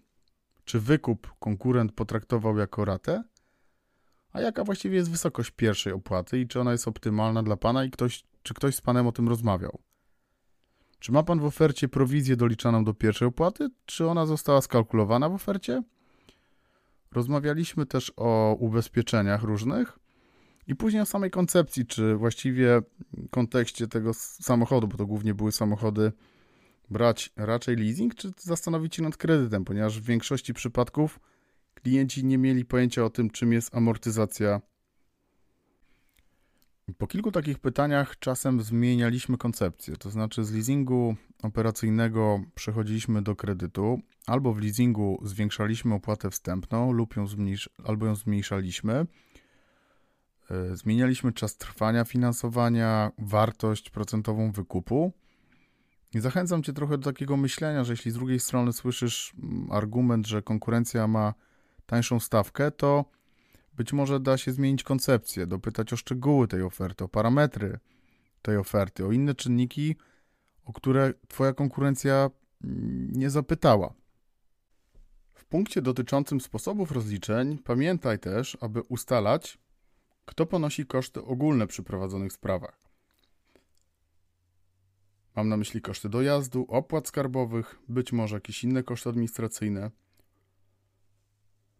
Czy 0.65 0.79
wykup 0.79 1.34
konkurent 1.39 1.91
potraktował 1.91 2.58
jako 2.58 2.86
ratę? 2.86 3.24
A 4.32 4.41
jaka 4.41 4.63
właściwie 4.63 4.96
jest 4.96 5.12
wysokość 5.12 5.51
pierwszej 5.51 5.93
opłaty 5.93 6.39
i 6.39 6.48
czy 6.48 6.60
ona 6.60 6.72
jest 6.72 6.88
optymalna 6.88 7.43
dla 7.43 7.58
pana 7.58 7.86
i 7.86 7.91
ktoś, 7.91 8.24
czy 8.43 8.53
ktoś 8.53 8.75
z 8.75 8.82
panem 8.82 9.08
o 9.08 9.12
tym 9.12 9.29
rozmawiał? 9.29 9.79
Czy 11.00 11.12
ma 11.12 11.24
pan 11.24 11.39
w 11.39 11.46
ofercie 11.46 11.89
prowizję 11.89 12.36
doliczaną 12.36 12.84
do 12.84 12.93
pierwszej 12.93 13.27
opłaty, 13.27 13.70
czy 13.86 14.08
ona 14.08 14.25
została 14.25 14.62
skalkulowana 14.62 15.29
w 15.29 15.34
ofercie? 15.34 15.84
Rozmawialiśmy 17.12 17.86
też 17.86 18.13
o 18.17 18.55
ubezpieczeniach 18.60 19.43
różnych 19.43 20.00
i 20.67 20.75
później 20.75 21.01
o 21.01 21.05
samej 21.05 21.32
koncepcji, 21.32 21.86
czy 21.86 22.15
właściwie 22.15 22.82
kontekście 23.29 23.88
tego 23.88 24.13
samochodu, 24.13 24.88
bo 24.88 24.98
to 24.98 25.05
głównie 25.05 25.34
były 25.34 25.51
samochody, 25.51 26.12
brać 26.89 27.32
raczej 27.36 27.75
leasing, 27.75 28.15
czy 28.15 28.32
zastanowić 28.38 28.96
się 28.96 29.03
nad 29.03 29.17
kredytem, 29.17 29.65
ponieważ 29.65 30.00
w 30.00 30.05
większości 30.05 30.53
przypadków 30.53 31.20
klienci 31.74 32.25
nie 32.25 32.38
mieli 32.38 32.65
pojęcia 32.65 33.05
o 33.05 33.10
tym, 33.10 33.29
czym 33.29 33.53
jest 33.53 33.75
amortyzacja. 33.75 34.62
Po 36.98 37.08
kilku 37.08 37.32
takich 37.32 37.60
pytaniach 37.60 38.20
czasem 38.20 38.62
zmienialiśmy 38.62 39.38
koncepcję, 39.38 39.96
to 39.98 40.10
znaczy 40.10 40.43
z 40.43 40.53
leasingu 40.53 41.15
operacyjnego 41.43 42.43
przechodziliśmy 42.55 43.22
do 43.22 43.36
kredytu, 43.36 44.01
albo 44.27 44.53
w 44.53 44.62
leasingu 44.62 45.20
zwiększaliśmy 45.24 45.93
opłatę 45.93 46.29
wstępną 46.29 46.91
lub 46.91 47.15
ją 47.15 47.25
zmniejsz- 47.25 47.70
albo 47.84 48.05
ją 48.05 48.15
zmniejszaliśmy. 48.15 49.05
E, 50.51 50.75
zmienialiśmy 50.75 51.33
czas 51.33 51.57
trwania 51.57 52.05
finansowania, 52.05 53.12
wartość 53.17 53.89
procentową 53.89 54.51
wykupu. 54.51 55.13
I 56.13 56.19
zachęcam 56.19 56.63
Cię 56.63 56.73
trochę 56.73 56.97
do 56.97 57.12
takiego 57.12 57.38
myślenia, 57.38 57.83
że 57.83 57.93
jeśli 57.93 58.12
z 58.12 58.13
drugiej 58.13 58.39
strony 58.39 58.73
słyszysz 58.73 59.33
mm, 59.43 59.71
argument, 59.71 60.27
że 60.27 60.41
konkurencja 60.41 61.07
ma 61.07 61.33
tańszą 61.85 62.19
stawkę, 62.19 62.71
to 62.71 63.05
być 63.73 63.93
może 63.93 64.19
da 64.19 64.38
się 64.38 64.51
zmienić 64.51 64.83
koncepcję, 64.83 65.47
dopytać 65.47 65.93
o 65.93 65.97
szczegóły 65.97 66.47
tej 66.47 66.62
oferty, 66.62 67.03
o 67.03 67.07
parametry 67.07 67.79
tej 68.41 68.57
oferty, 68.57 69.05
o 69.05 69.12
inne 69.12 69.35
czynniki, 69.35 69.95
o 70.65 70.73
które 70.73 71.13
Twoja 71.27 71.53
konkurencja 71.53 72.29
mm, 72.63 73.12
nie 73.12 73.29
zapytała. 73.29 73.93
W 75.33 75.45
punkcie 75.45 75.81
dotyczącym 75.81 76.41
sposobów 76.41 76.91
rozliczeń 76.91 77.57
pamiętaj 77.57 78.19
też, 78.19 78.57
aby 78.62 78.81
ustalać, 78.81 79.57
kto 80.25 80.46
ponosi 80.46 80.86
koszty 80.86 81.24
ogólne 81.24 81.68
przy 81.68 81.84
prowadzonych 81.84 82.34
sprawach. 82.34 82.84
Mam 85.36 85.50
na 85.50 85.58
myśli 85.58 85.82
koszty 85.82 86.10
dojazdu, 86.10 86.65
opłat 86.70 87.08
skarbowych, 87.08 87.80
być 87.89 88.12
może 88.12 88.36
jakieś 88.36 88.63
inne 88.63 88.84
koszty 88.84 89.10
administracyjne. 89.10 89.92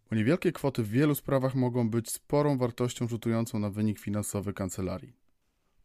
Bo 0.10 0.16
niewielkie 0.16 0.52
kwoty 0.52 0.84
w 0.84 0.90
wielu 0.90 1.16
sprawach 1.16 1.56
mogą 1.56 1.90
być 1.90 2.12
sporą 2.12 2.58
wartością 2.58 3.08
rzutującą 3.08 3.60
na 3.60 3.70
wynik 3.70 4.00
finansowy 4.00 4.54
kancelarii. 4.54 5.14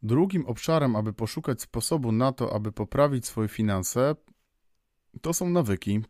Drugim 0.03 0.45
obszarem, 0.45 0.95
aby 0.95 1.13
poszukać 1.13 1.61
sposobu 1.61 2.11
na 2.11 2.31
to, 2.31 2.55
aby 2.55 2.71
poprawić 2.71 3.25
swoje 3.25 3.47
finanse, 3.47 4.15
to 5.21 5.33
są 5.33 5.49
nawyki, 5.49 6.01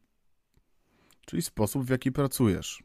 czyli 1.26 1.42
sposób, 1.42 1.84
w 1.86 1.90
jaki 1.90 2.12
pracujesz. 2.12 2.84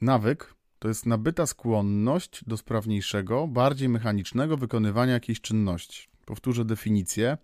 Nawyk 0.00 0.54
to 0.78 0.88
jest 0.88 1.06
nabyta 1.06 1.46
skłonność 1.46 2.44
do 2.46 2.56
sprawniejszego, 2.56 3.46
bardziej 3.46 3.88
mechanicznego 3.88 4.56
wykonywania 4.56 5.12
jakiejś 5.12 5.40
czynności. 5.40 6.08
Powtórzę 6.24 6.64
definicję. 6.64 7.38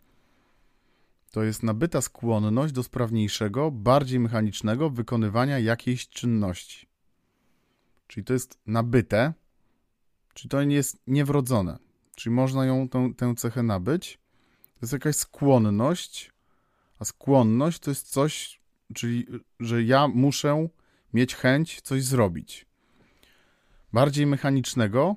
To 1.31 1.43
jest 1.43 1.63
nabyta 1.63 2.01
skłonność 2.01 2.73
do 2.73 2.83
sprawniejszego, 2.83 3.71
bardziej 3.71 4.21
mechanicznego 4.21 4.91
wykonywania 4.91 5.59
jakiejś 5.59 6.09
czynności. 6.09 6.87
Czyli 8.07 8.25
to 8.25 8.33
jest 8.33 8.59
nabyte, 8.67 9.33
czyli 10.35 10.49
to 10.49 10.65
nie 10.65 10.77
jest 10.77 10.99
niewrodzone. 11.07 11.79
Czyli 12.17 12.35
można 12.35 12.67
ją, 12.67 12.89
tę, 12.89 13.13
tę 13.17 13.35
cechę 13.37 13.63
nabyć. 13.63 14.19
To 14.75 14.79
jest 14.83 14.93
jakaś 14.93 15.17
skłonność, 15.17 16.33
a 16.99 17.05
skłonność 17.05 17.79
to 17.79 17.91
jest 17.91 18.11
coś, 18.11 18.61
czyli 18.95 19.27
że 19.61 19.83
ja 19.83 20.09
muszę 20.09 20.69
mieć 21.13 21.35
chęć 21.35 21.81
coś 21.81 22.05
zrobić. 22.05 22.67
Bardziej 23.95 24.27
mechanicznego, 24.27 25.17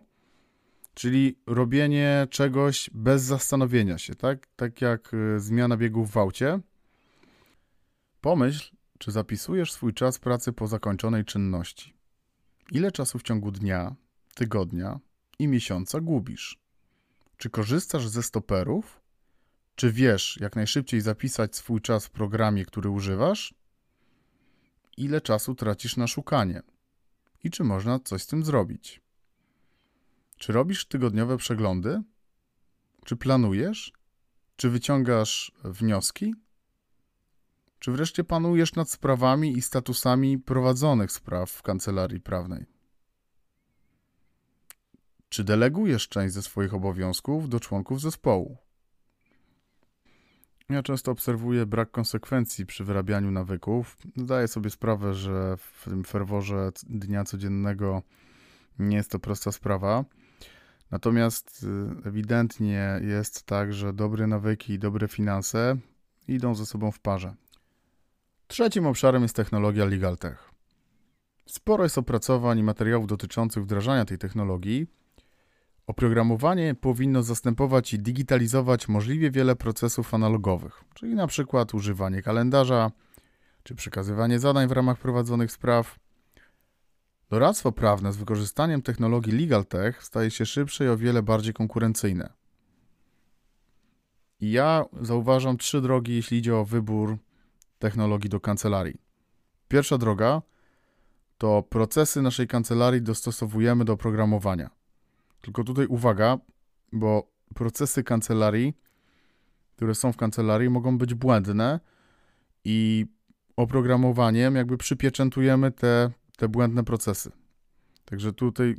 czyli 0.94 1.40
robienie 1.48 2.28
czegoś 2.30 2.90
bez 2.94 3.24
zastanowienia 3.24 3.98
się, 3.98 4.16
tak? 4.16 4.48
Tak 4.56 4.82
jak 4.82 5.14
y, 5.14 5.40
zmiana 5.40 5.78
biegów 5.78 6.12
w 6.12 6.18
aucie. 6.18 6.60
Pomyśl, 8.22 8.76
czy 8.98 9.12
zapisujesz 9.12 9.72
swój 9.72 9.94
czas 9.94 10.20
pracy 10.20 10.54
po 10.54 10.68
zakończonej 10.68 11.26
czynności. 11.26 11.94
Ile 12.72 12.92
czasu 12.92 13.20
w 13.20 13.24
ciągu 13.24 13.52
dnia, 13.52 13.96
tygodnia 14.36 15.00
i 15.40 15.48
miesiąca 15.48 16.00
gubisz? 16.00 16.60
Czy 17.38 17.50
korzystasz 17.50 18.08
ze 18.08 18.24
stoperów? 18.24 19.02
Czy 19.76 19.92
wiesz, 19.92 20.38
jak 20.42 20.56
najszybciej 20.56 21.02
zapisać 21.02 21.56
swój 21.56 21.82
czas 21.82 22.06
w 22.06 22.10
programie, 22.10 22.66
który 22.66 22.90
używasz? 22.90 23.54
Ile 24.98 25.22
czasu 25.22 25.56
tracisz 25.56 25.98
na 25.98 26.08
szukanie? 26.08 26.62
I 27.48 27.52
czy 27.52 27.64
można 27.64 28.00
coś 28.00 28.24
z 28.24 28.28
tym 28.28 28.46
zrobić? 28.46 29.02
Czy 30.38 30.54
robisz 30.54 30.86
tygodniowe 30.86 31.38
przeglądy? 31.38 32.02
Czy 33.06 33.16
planujesz? 33.16 33.94
Czy 34.56 34.70
wyciągasz 34.70 35.52
wnioski? 35.64 36.34
Czy 37.80 37.92
wreszcie 37.92 38.24
panujesz 38.24 38.76
nad 38.76 38.90
sprawami 38.90 39.58
i 39.58 39.62
statusami 39.62 40.40
prowadzonych 40.40 41.12
spraw 41.12 41.52
w 41.52 41.62
kancelarii 41.62 42.20
prawnej? 42.20 42.66
Czy 45.30 45.44
delegujesz 45.44 46.10
część 46.10 46.34
ze 46.34 46.42
swoich 46.42 46.74
obowiązków 46.74 47.50
do 47.50 47.60
członków 47.60 48.02
zespołu? 48.02 48.58
Ja 50.70 50.84
często 50.84 51.12
obserwuję 51.12 51.66
brak 51.66 51.92
konsekwencji 51.92 52.66
przy 52.66 52.84
wyrabianiu 52.84 53.32
nawyków. 53.32 53.98
Zdaję 54.16 54.48
sobie 54.48 54.70
sprawę, 54.70 55.14
że 55.14 55.58
w 55.58 55.84
tym 55.84 56.04
ferworze 56.04 56.72
dnia 56.90 57.24
codziennego 57.24 58.02
nie 58.80 58.98
jest 58.98 59.12
to 59.12 59.20
prosta 59.20 59.52
sprawa. 59.52 60.06
Natomiast 60.92 61.64
y, 62.06 62.08
ewidentnie 62.10 63.00
jest 63.02 63.44
tak, 63.44 63.74
że 63.74 63.94
dobre 63.94 64.28
nawyki 64.28 64.74
i 64.74 64.80
dobre 64.80 65.08
finanse 65.08 65.78
idą 66.28 66.56
ze 66.56 66.66
sobą 66.66 66.92
w 66.92 67.00
parze. 67.00 67.36
Trzecim 68.48 68.88
obszarem 68.88 69.22
jest 69.22 69.36
technologia 69.36 69.86
LegalTech. 69.86 70.52
Sporo 71.46 71.84
jest 71.84 71.98
opracowań 71.98 72.60
i 72.60 72.64
materiałów 72.64 73.08
dotyczących 73.08 73.64
wdrażania 73.64 74.06
tej 74.06 74.18
technologii. 74.18 74.88
Oprogramowanie 75.88 76.76
powinno 76.76 77.24
zastępować 77.24 77.94
i 77.94 78.00
digitalizować 78.00 78.88
możliwie 78.88 79.32
wiele 79.32 79.56
procesów 79.56 80.14
analogowych, 80.14 80.84
czyli 80.94 81.16
na 81.16 81.28
przykład 81.28 81.74
używanie 81.74 82.22
kalendarza 82.22 82.92
czy 83.64 83.76
przekazywanie 83.76 84.40
zadań 84.40 84.68
w 84.68 84.72
ramach 84.72 85.00
prowadzonych 85.00 85.52
spraw. 85.52 86.00
Doradztwo 87.30 87.72
prawne 87.72 88.14
z 88.14 88.18
wykorzystaniem 88.18 88.82
technologii 88.82 89.34
LegalTech 89.40 90.04
staje 90.04 90.32
się 90.32 90.46
szybsze 90.46 90.86
i 90.86 90.88
o 90.88 90.98
wiele 90.98 91.24
bardziej 91.24 91.54
konkurencyjne. 91.54 92.34
I 94.40 94.52
ja 94.52 94.86
zauważam 95.02 95.58
trzy 95.58 95.82
drogi, 95.82 96.16
jeśli 96.16 96.38
idzie 96.38 96.56
o 96.56 96.66
wybór 96.66 97.18
technologii 97.80 98.30
do 98.30 98.40
kancelarii. 98.40 99.02
Pierwsza 99.68 99.98
droga 99.98 100.42
to 101.38 101.64
procesy 101.64 102.22
naszej 102.22 102.48
kancelarii 102.48 103.02
dostosowujemy 103.02 103.86
do 103.86 103.94
oprogramowania. 103.94 104.77
Tylko 105.42 105.64
tutaj 105.64 105.86
uwaga, 105.86 106.38
bo 106.92 107.32
procesy 107.56 108.04
kancelarii, 108.04 108.74
które 109.76 109.96
są 109.96 110.12
w 110.12 110.18
kancelarii, 110.18 110.70
mogą 110.70 110.98
być 110.98 111.14
błędne 111.14 111.80
i 112.64 113.06
oprogramowaniem 113.56 114.56
jakby 114.56 114.78
przypieczętujemy 114.78 115.72
te, 115.72 116.12
te 116.38 116.48
błędne 116.48 116.84
procesy. 116.84 117.32
Także 118.06 118.34
tutaj, 118.34 118.76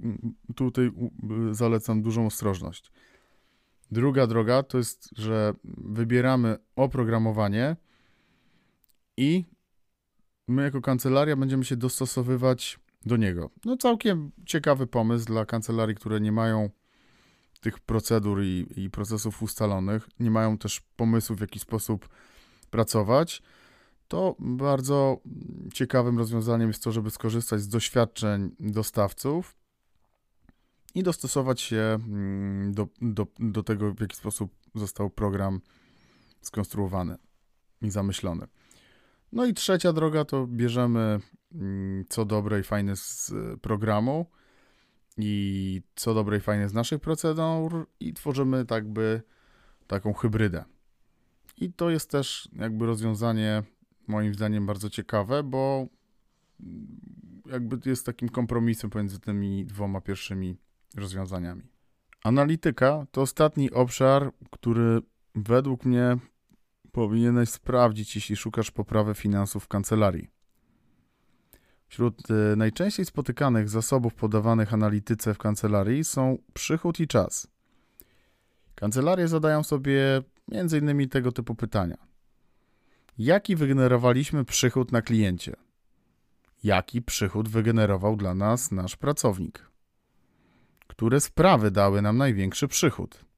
tutaj 0.55 0.91
zalecam 1.53 2.03
dużą 2.03 2.27
ostrożność. 2.27 2.93
Druga 3.91 4.27
droga 4.27 4.63
to 4.63 4.79
jest, 4.79 5.09
że 5.17 5.55
wybieramy 5.65 6.57
oprogramowanie 6.77 7.77
i 9.17 9.45
my 10.49 10.63
jako 10.63 10.81
kancelaria 10.81 11.37
będziemy 11.37 11.65
się 11.65 11.77
dostosowywać 11.77 12.79
do 13.07 13.17
niego. 13.17 13.51
No 13.65 13.77
całkiem 13.77 14.33
ciekawy 14.47 14.87
pomysł 14.87 15.27
dla 15.27 15.47
kancelarii, 15.47 15.97
które 15.97 16.21
nie 16.21 16.33
mają 16.33 16.71
tych 17.61 17.81
procedur 17.81 18.43
i, 18.43 18.67
i 18.77 18.91
procesów 18.91 19.43
ustalonych, 19.43 20.09
nie 20.21 20.31
mają 20.31 20.59
też 20.59 20.81
pomysłu 20.97 21.37
w 21.37 21.41
jaki 21.41 21.59
sposób 21.59 22.09
pracować. 22.71 23.43
To 24.09 24.37
bardzo 24.39 25.21
ciekawym 25.75 26.19
rozwiązaniem 26.19 26.69
jest 26.69 26.83
to, 26.83 26.93
żeby 26.93 27.11
skorzystać 27.11 27.61
z 27.61 27.69
doświadczeń 27.69 28.51
dostawców 28.61 29.57
i 30.95 31.03
dostosować 31.03 31.61
się 31.61 31.77
mm, 31.77 32.75
do, 32.75 32.89
do, 33.01 33.27
do 33.39 33.63
tego, 33.63 33.95
w 33.95 34.01
jaki 34.01 34.17
sposób 34.17 34.55
został 34.75 35.11
program 35.11 35.61
skonstruowany 36.41 37.17
i 37.83 37.91
zamyślony. 37.91 38.47
No 39.33 39.47
i 39.47 39.55
trzecia 39.55 39.93
droga 39.93 40.25
to 40.25 40.47
bierzemy 40.47 41.21
co 42.09 42.25
dobre 42.25 42.61
i 42.61 42.63
fajne 42.63 42.97
z 42.97 43.33
programu 43.61 44.27
i 45.17 45.83
co 45.95 46.15
dobre 46.15 46.37
i 46.37 46.41
fajne 46.41 46.69
z 46.69 46.75
naszych 46.75 47.01
procedur 47.01 47.87
i 48.01 48.13
tworzymy 48.13 48.65
tak 48.65 48.89
by 48.89 49.23
taką 49.87 50.13
hybrydę. 50.13 50.65
I 51.57 51.73
to 51.73 51.91
jest 51.91 52.11
też 52.11 52.49
jakby 52.53 52.87
rozwiązanie 52.87 53.63
moim 54.07 54.35
zdaniem 54.35 54.67
bardzo 54.67 54.91
ciekawe, 54.91 55.43
bo 55.43 55.87
mm, 56.61 57.01
jakby 57.47 57.91
jest 57.91 58.07
takim 58.07 58.29
kompromisem 58.29 58.91
pomiędzy 58.91 59.21
tymi 59.21 59.67
dwoma 59.67 60.01
pierwszymi 60.01 60.57
rozwiązaniami. 60.97 61.63
Analityka 62.25 63.07
to 63.13 63.21
ostatni 63.21 63.71
obszar, 63.71 64.33
który 64.51 65.01
według 65.35 65.85
mnie 65.85 66.17
powinieneś 66.93 67.49
sprawdzić, 67.49 68.15
jeśli 68.15 68.37
szukasz 68.37 68.71
poprawy 68.71 69.15
finansów 69.15 69.65
w 69.65 69.69
kancelarii. 69.69 70.38
Wśród 71.89 72.31
y, 72.31 72.57
najczęściej 72.57 73.07
spotykanych 73.07 73.69
zasobów 73.69 74.15
podawanych 74.15 74.75
analityce 74.75 75.35
w 75.35 75.39
kancelarii 75.39 76.05
są 76.05 76.39
przychód 76.55 77.01
i 77.01 77.07
czas. 77.07 77.49
Kancelarie 78.75 79.29
zadają 79.29 79.63
sobie 79.63 80.23
m.in. 80.53 81.09
tego 81.09 81.33
typu 81.33 81.55
pytania. 81.55 81.97
Jaki 83.19 83.57
wygenerowaliśmy 83.57 84.45
przychód 84.45 84.93
na 84.93 85.03
kliencie? 85.03 85.57
Jaki 86.65 87.03
przychód 87.03 87.49
wygenerował 87.49 88.17
dla 88.17 88.35
nas 88.35 88.73
nasz 88.73 88.97
pracownik? 88.97 89.71
Które 90.87 91.21
sprawy 91.21 91.71
dały 91.71 92.03
nam 92.03 92.17
największy 92.17 92.69
przychód? 92.69 93.29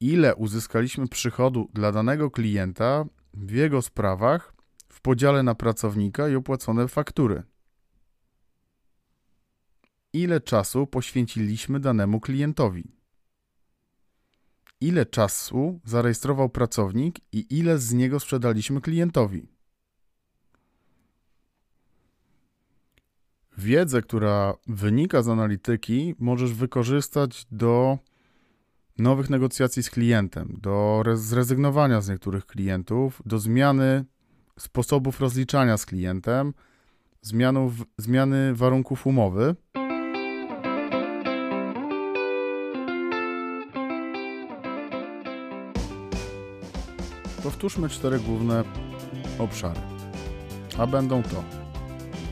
ile 0.00 0.34
uzyskaliśmy 0.34 1.08
przychodu 1.08 1.70
dla 1.72 1.92
danego 1.92 2.30
klienta 2.30 3.04
w 3.34 3.50
jego 3.50 3.82
sprawach 3.82 4.53
w 4.94 5.00
podziale 5.00 5.42
na 5.42 5.54
pracownika 5.54 6.28
i 6.28 6.34
opłacone 6.34 6.88
faktury. 6.88 7.42
Ile 10.12 10.40
czasu 10.40 10.86
poświęciliśmy 10.86 11.80
danemu 11.80 12.20
klientowi? 12.20 12.84
Ile 14.80 15.06
czasu 15.06 15.80
zarejestrował 15.84 16.48
pracownik 16.48 17.20
i 17.32 17.46
ile 17.58 17.78
z 17.78 17.92
niego 17.92 18.20
sprzedaliśmy 18.20 18.80
klientowi? 18.80 19.48
Wiedzę, 23.58 24.02
która 24.02 24.54
wynika 24.66 25.22
z 25.22 25.28
analityki, 25.28 26.14
możesz 26.18 26.52
wykorzystać 26.52 27.46
do 27.50 27.98
nowych 28.98 29.30
negocjacji 29.30 29.82
z 29.82 29.90
klientem, 29.90 30.56
do 30.60 31.02
zrezygnowania 31.14 32.00
z 32.00 32.08
niektórych 32.08 32.46
klientów, 32.46 33.22
do 33.26 33.38
zmiany 33.38 34.04
sposobów 34.58 35.20
rozliczania 35.20 35.76
z 35.76 35.86
klientem, 35.86 36.54
zmianów, 37.22 37.72
zmiany 37.98 38.54
warunków 38.54 39.06
umowy. 39.06 39.54
Powtórzmy 47.42 47.88
cztery 47.88 48.18
główne 48.18 48.64
obszary, 49.38 49.80
a 50.78 50.86
będą 50.86 51.22
to 51.22 51.44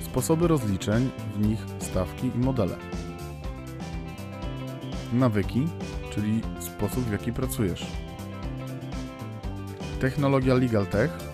sposoby 0.05 0.49
rozliczeń, 0.49 1.11
w 1.35 1.47
nich 1.47 1.59
stawki 1.79 2.27
i 2.27 2.39
modele, 2.39 2.77
nawyki, 5.13 5.69
czyli 6.11 6.41
sposób 6.61 7.05
w 7.05 7.13
jaki 7.13 7.33
pracujesz. 7.33 7.87
Technologia 10.01 10.55
LegalTech 10.55 11.19
i 11.19 11.32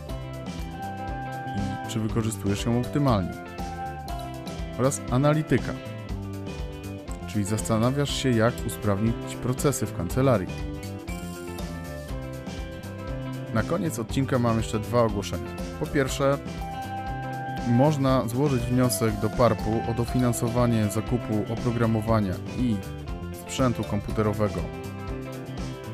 czy 1.98 2.08
wykorzystujesz 2.08 2.64
ją 2.64 2.80
optymalnie. 2.80 3.32
Oraz 4.78 5.00
analityka, 5.10 5.72
czyli 7.26 7.44
zastanawiasz 7.44 8.22
się, 8.22 8.30
jak 8.30 8.54
usprawnić 8.66 9.36
procesy 9.42 9.86
w 9.86 9.96
kancelarii. 9.96 10.48
Na 13.54 13.62
koniec 13.62 13.98
odcinka 13.98 14.38
mam 14.38 14.56
jeszcze 14.56 14.78
dwa 14.78 15.02
ogłoszenia. 15.02 15.50
Po 15.80 15.86
pierwsze, 15.86 16.38
można 17.68 18.28
złożyć 18.28 18.62
wniosek 18.62 19.20
do 19.20 19.30
PARP-u 19.30 19.90
o 19.90 19.94
dofinansowanie 19.94 20.88
zakupu 20.88 21.52
oprogramowania 21.52 22.34
i 22.58 22.76
sprzętu 23.32 23.84
komputerowego 23.84 24.60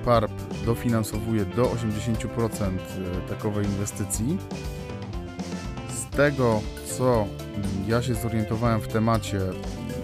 PARP 0.04 0.32
dofinansowuje 0.66 1.44
do 1.44 1.64
80% 1.64 2.66
e, 2.66 3.28
takowej 3.28 3.64
inwestycji. 3.64 4.38
Tego, 6.16 6.60
co 6.98 7.26
ja 7.86 8.02
się 8.02 8.14
zorientowałem 8.14 8.80
w 8.80 8.88
temacie, 8.88 9.40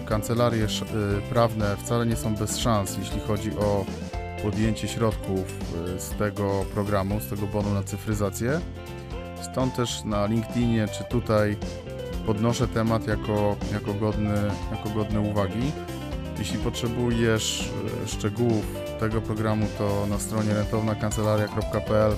kancelarie 0.05 0.63
e, 0.65 0.67
prawne 1.29 1.77
wcale 1.77 2.05
nie 2.05 2.15
są 2.15 2.35
bez 2.35 2.57
szans, 2.57 2.97
jeśli 2.97 3.19
chodzi 3.19 3.51
o 3.57 3.85
podjęcie 4.43 4.87
środków 4.87 5.45
e, 5.95 5.99
z 5.99 6.09
tego 6.09 6.65
programu, 6.73 7.19
z 7.19 7.29
tego 7.29 7.47
bonu 7.47 7.73
na 7.73 7.83
cyfryzację. 7.83 8.59
Stąd 9.51 9.75
też 9.75 10.03
na 10.03 10.25
LinkedInie 10.25 10.87
czy 10.87 11.03
tutaj 11.03 11.57
podnoszę 12.25 12.67
temat 12.67 13.07
jako, 13.07 13.55
jako, 13.73 13.93
godny, 13.93 14.35
jako 14.71 14.89
godny 14.89 15.19
uwagi. 15.19 15.71
Jeśli 16.39 16.57
potrzebujesz 16.59 17.71
e, 18.03 18.07
szczegółów 18.07 18.65
tego 18.99 19.21
programu, 19.21 19.65
to 19.77 20.07
na 20.09 20.19
stronie 20.19 20.53
rentownakancelaria.pl 20.53 22.15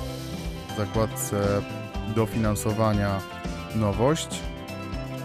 w 0.74 0.78
zakładce 0.78 1.62
dofinansowania 2.16 3.43
nowość. 3.76 4.40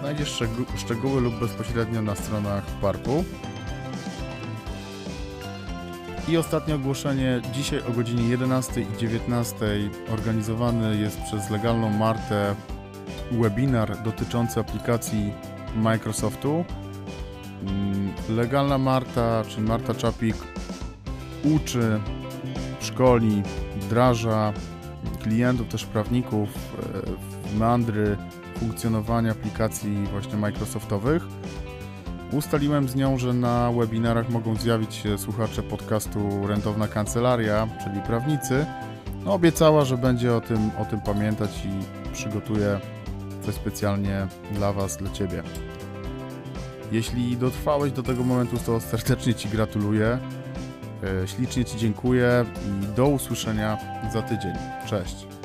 Znajdziesz 0.01 0.29
szczegó- 0.33 0.77
szczegóły 0.77 1.21
lub 1.21 1.35
bezpośrednio 1.35 2.03
na 2.03 2.15
stronach 2.15 2.65
parku. 2.67 3.25
I 6.29 6.37
ostatnie 6.37 6.75
ogłoszenie. 6.75 7.41
Dzisiaj 7.53 7.81
o 7.89 7.93
godzinie 7.93 8.29
11 8.29 8.81
i 8.81 8.97
19 8.99 9.57
organizowany 10.13 10.97
jest 10.97 11.23
przez 11.23 11.51
Legalną 11.51 11.91
Martę 11.91 12.55
webinar 13.33 14.03
dotyczący 14.03 14.61
aplikacji 14.61 15.33
Microsoftu. 15.77 16.65
Mm, 17.63 18.13
Legalna 18.29 18.79
Marta, 18.79 19.45
czy 19.49 19.61
Marta 19.61 19.95
Czapik 19.95 20.37
uczy, 21.45 22.01
szkoli, 22.81 23.43
wdraża 23.81 24.53
klientów, 25.23 25.69
też 25.69 25.85
prawników 25.85 26.49
e, 26.49 26.83
w 27.49 27.59
meandry 27.59 28.17
funkcjonowania 28.61 29.33
aplikacji 29.33 30.07
właśnie 30.13 30.37
Microsoftowych. 30.37 31.23
Ustaliłem 32.33 32.89
z 32.89 32.95
nią, 32.95 33.19
że 33.19 33.33
na 33.33 33.73
webinarach 33.73 34.31
mogą 34.31 34.57
zjawić 34.57 34.95
się 34.95 35.19
słuchacze 35.19 35.63
podcastu 35.63 36.47
Rentowna 36.47 36.89
Kancelaria, 36.89 37.69
czyli 37.85 38.01
prawnicy. 38.01 38.67
No, 39.25 39.33
obiecała, 39.33 39.85
że 39.85 39.99
będzie 39.99 40.35
o 40.35 40.41
tym, 40.41 40.71
o 40.79 40.85
tym 40.85 41.01
pamiętać 41.01 41.51
i 41.65 42.13
przygotuje 42.13 42.81
coś 43.43 43.55
specjalnie 43.55 44.27
dla 44.53 44.73
Was, 44.73 44.97
dla 44.97 45.11
Ciebie. 45.11 45.43
Jeśli 46.93 47.37
dotrwałeś 47.37 47.93
do 47.93 48.03
tego 48.03 48.25
momentu, 48.25 48.57
to 48.67 48.81
serdecznie 48.81 49.35
Ci 49.35 49.49
gratuluję. 49.49 50.19
E, 51.23 51.29
Ślicznie 51.29 51.65
Ci 51.65 51.79
dziękuję 51.79 52.45
i 52.67 52.97
do 52.97 53.09
usłyszenia 53.09 53.79
za 54.13 54.23
tydzień. 54.23 54.55
Cześć. 54.87 55.38